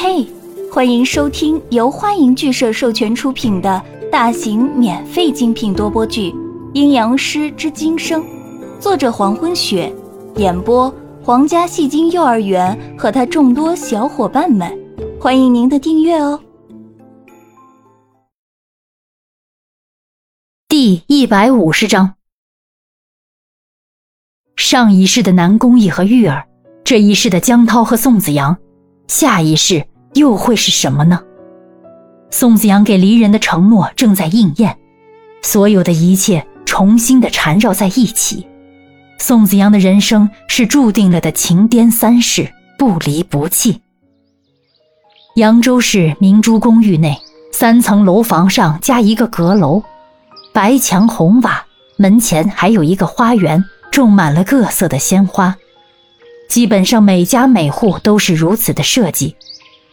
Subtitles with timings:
[0.00, 0.24] 嘿，
[0.72, 6.30] 欢迎收听由欢迎剧社授权出品的大型免费精品多播剧
[6.72, 8.22] 《阴阳师之今生》，
[8.78, 9.92] 作者黄昏雪，
[10.36, 10.88] 演播
[11.20, 14.72] 皇家戏精幼儿园和他众多小伙伴们，
[15.20, 16.40] 欢迎您的订阅哦。
[20.68, 22.14] 第一百五十章，
[24.54, 26.46] 上一世的南宫义和玉儿，
[26.84, 28.56] 这一世的江涛和宋子阳。
[29.08, 31.18] 下一世又会是什么呢？
[32.30, 34.76] 宋子阳给离人的承诺正在应验，
[35.42, 38.46] 所有的一切重新的缠绕在一起。
[39.18, 43.80] 宋子阳的人生是注定了的情颠三世，不离不弃。
[45.36, 47.18] 扬州市明珠公寓内，
[47.50, 49.82] 三层楼房上加一个阁楼，
[50.52, 51.64] 白墙红瓦，
[51.96, 55.56] 门前还有一个花园，种满了各色的鲜花。
[56.48, 59.36] 基本上每家每户都是如此的设计，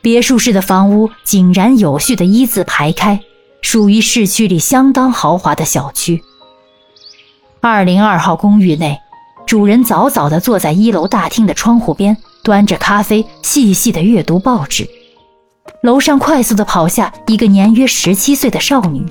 [0.01, 3.19] 别墅式的房屋井然有序的一字排开，
[3.61, 6.21] 属于市区里相当豪华的小区。
[7.59, 8.97] 二零二号公寓内，
[9.45, 14.87] 主人早早地坐在一楼大厅的窗户边，端着咖啡，细细地阅读报纸。
[15.81, 19.05] 楼上快速地跑下一个年约十七岁的少女，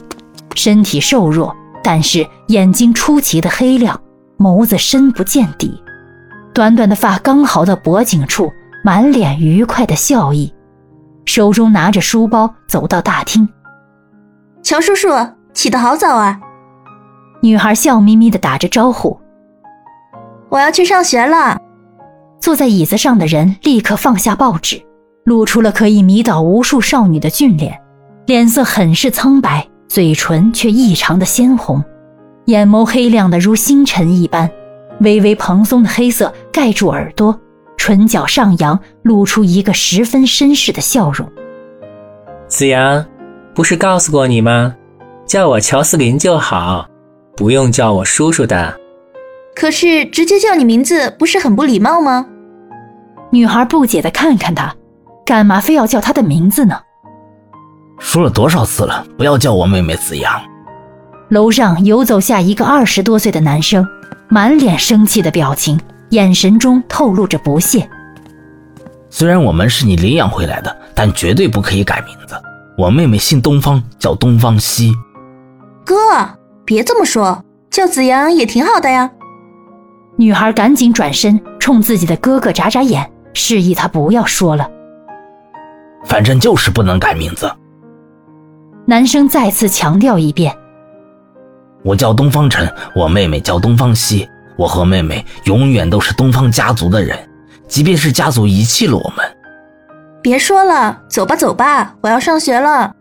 [0.55, 4.01] 身体瘦弱，但是眼睛出奇的黑亮，
[4.39, 5.84] 眸子深不见底。
[6.55, 8.53] 短短的发刚好到脖颈处，
[8.85, 10.55] 满脸愉快的笑意，
[11.25, 13.49] 手中拿着书包走到大厅。
[14.63, 15.09] 乔叔叔
[15.53, 16.41] 起得好早啊！
[17.43, 19.19] 女孩笑眯眯的打着招呼。
[20.49, 21.61] 我要去上学了。
[22.41, 24.81] 坐在椅子上的人立刻放下报纸，
[25.25, 27.77] 露出了可以迷倒无数少女的俊脸，
[28.27, 31.83] 脸色很是苍白，嘴唇却异常的鲜红，
[32.45, 34.49] 眼眸黑亮的如星辰一般。
[35.01, 37.37] 微微蓬松的黑色盖住耳朵，
[37.77, 41.29] 唇角上扬，露出一个十分绅士的笑容。
[42.47, 43.05] 子阳，
[43.53, 44.73] 不是告诉过你吗？
[45.27, 46.87] 叫我乔斯林就好，
[47.37, 48.73] 不用叫我叔叔的。
[49.57, 52.25] 可是直接叫你名字不是很不礼貌吗？
[53.33, 54.73] 女孩不解的看看他，
[55.27, 56.81] 干嘛非要叫他的名字呢？
[57.99, 60.41] 说了多少次了，不要叫我妹妹子阳。
[61.31, 63.85] 楼上游走下一个二十多岁的男生。
[64.29, 65.79] 满脸生气的表情，
[66.11, 67.89] 眼神中透露着不屑。
[69.11, 72.35] 虽然我们是你领养回来的，但绝对不可以改名字。
[72.77, 74.93] 我妹妹姓东方，叫东方熙。
[75.85, 75.95] 哥，
[76.65, 79.11] 别这么说，叫子阳也挺好的呀。
[80.17, 84.69] 女孩赶紧转身，冲自己的哥哥眨眨眼，示意他不要说了。
[86.05, 87.51] 反正就是不能改名字。
[88.87, 90.55] 男生再次强调一遍。
[91.83, 97.19] 我叫东方晨，我妹妹叫东方熙，我和妹妹永远都是东方家族的人，
[97.67, 99.25] 即便是家族遗弃了我们。
[100.23, 102.95] 别说了，走吧走吧，我要上学了。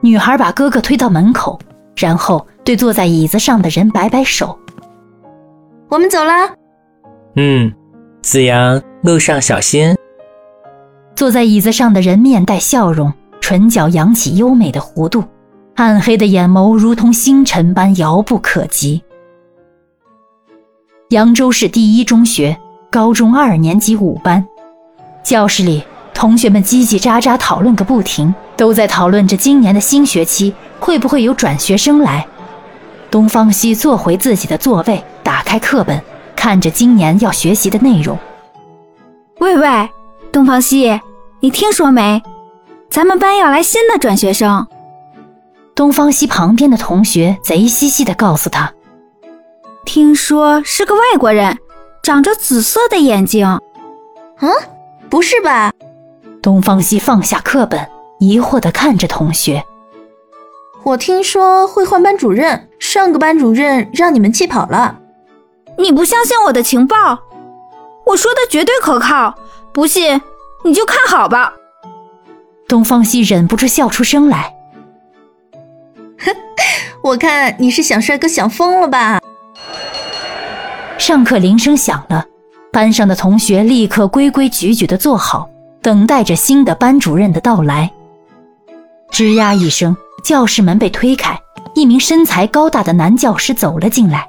[0.00, 1.58] 女孩把哥哥推到门口，
[1.96, 4.58] 然后对坐在椅子上的人摆摆手
[5.88, 6.32] ：“我们走了。”
[7.36, 7.72] 嗯，
[8.22, 9.96] 子阳，路上小心。
[11.16, 15.24] 坐在椅子上的人面带笑容，唇角扬起优美的弧度。
[15.76, 19.02] 暗黑的眼眸如同星辰般遥不可及。
[21.10, 22.56] 扬州市第一中学
[22.90, 24.42] 高中二年级五班，
[25.22, 25.84] 教室里
[26.14, 32.26] 同学们叽叽喳喳讨论个不停，都在讨论着今年的新学期会不会有转学生来。
[33.10, 36.02] 东方熙坐回自己的座位，打开课本，
[36.34, 38.18] 看着今年要学习的内容。
[39.40, 39.90] 喂喂，
[40.32, 40.98] 东方熙，
[41.40, 42.22] 你听说没？
[42.88, 44.66] 咱们班要来新的转学生。
[45.74, 48.72] 东方熙旁边的同学贼兮兮地告诉他
[49.94, 51.56] ：“听说是个外国人，
[52.02, 53.46] 长着紫色的眼睛。
[54.42, 54.50] ”“嗯，
[55.08, 55.72] 不是吧？”
[56.42, 57.88] 东方希放下课本，
[58.18, 59.64] 疑惑地看着同学。
[60.82, 64.98] “我听说会换班主任，上个班主任让你们气跑了。
[65.78, 67.20] ”“你不相信我的情报？
[68.04, 69.32] 我说的绝对可靠，
[69.72, 70.20] 不信
[70.64, 71.54] 你就看好吧。”
[72.66, 74.56] 东方熙忍不住笑出声来。
[77.00, 79.20] 我看你是想帅哥想疯了吧？
[80.98, 82.24] 上课铃声响了，
[82.72, 85.48] 班上的同学立刻规规矩矩地坐好，
[85.82, 87.92] 等待着新的班主任的到来。
[89.10, 89.94] 吱呀一声，
[90.24, 91.38] 教室门被推开，
[91.74, 94.26] 一名身材高大的男教师走了进来。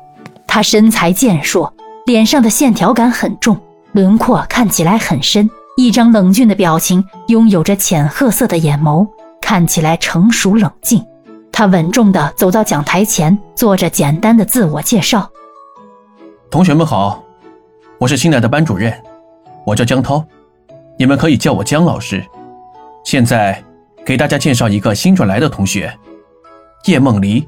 [0.47, 1.71] 他身材健硕，
[2.05, 3.57] 脸上的线条感很重，
[3.93, 9.07] 轮廓看起来很深，一张冷峻的表情，拥有着浅褐色的眼眸，
[9.39, 11.03] 看起来成熟冷静。
[11.51, 15.29] 他稳重地走到讲台前，做着简单的自我介绍。
[16.49, 17.21] 同学们好，
[17.99, 18.93] 我是新来的班主任，
[19.65, 20.23] 我叫江涛，
[20.97, 22.23] 你们可以叫我江老师。
[23.03, 23.61] 现在
[24.05, 25.93] 给大家介绍一个新转来的同学，
[26.85, 27.45] 叶梦离。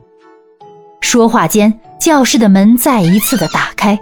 [0.99, 3.97] 说话间，教室的门再一次的打开，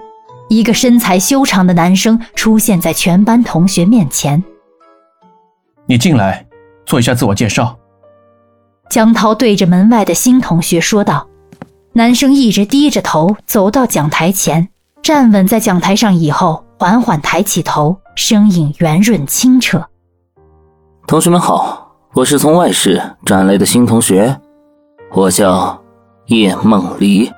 [0.49, 4.43] 一个身材修长的男生出现在全班同学面前。
[5.85, 6.45] 你进来，
[6.85, 7.77] 做一下自我介绍。
[8.89, 11.27] 江涛对着门外的新同学说道。
[11.97, 14.67] 男生一直低着头走到讲台前，
[15.05, 19.85] 站稳在讲台上以后，缓缓抬起头，声音圆润清澈
[21.05, 24.35] ：“同学们好，我是从外市转来的新同学，
[25.11, 25.79] 我叫
[26.25, 27.31] 叶梦离。”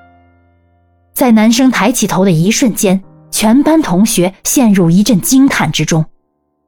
[1.12, 6.02] 在男生抬起头的一瞬间，全班同学陷入一阵惊叹之中。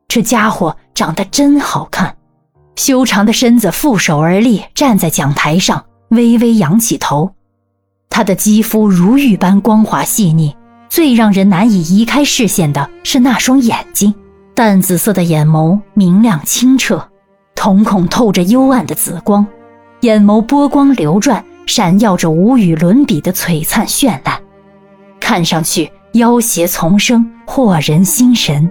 [0.06, 2.14] 这家伙长得真好看，
[2.76, 7.30] 修长的身子负手而立，站在讲台上，微微仰起头。
[8.10, 10.54] 他的肌肤如玉般光滑细腻，
[10.90, 14.12] 最让人难以移开视线的是那双眼睛，
[14.54, 17.08] 淡紫色的眼眸明亮清澈，
[17.54, 19.46] 瞳孔透着幽暗的紫光，
[20.00, 24.40] 眼眸波光流转，闪耀着无与伦比的璀璨绚烂，
[25.20, 28.68] 看上去妖邪丛生，惑人心神。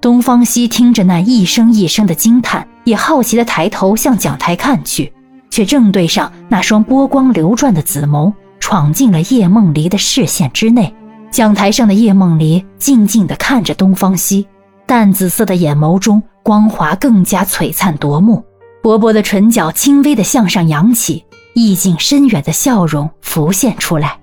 [0.00, 5.12] 东方熙听着那一声一声的惊叹，也好奇地抬头向讲台看去，
[5.50, 8.32] 却正对上那双波光流转的紫眸。
[8.58, 10.92] 闯进了叶梦离的视线之内，
[11.30, 14.46] 讲台上的叶梦离静静地看着东方熙，
[14.86, 18.42] 淡紫色的眼眸中光华更加璀璨夺目，
[18.82, 21.24] 薄薄的唇角轻微地向上扬起，
[21.54, 24.18] 意境深远的笑容浮现出来。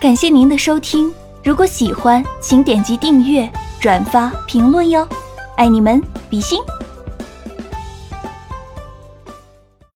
[0.00, 1.12] 感谢您的收听，
[1.44, 5.06] 如果喜欢，请点击订阅、转发、评论哟，
[5.56, 6.58] 爱你们，比心。